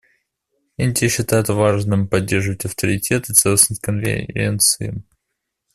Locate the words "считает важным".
1.09-2.07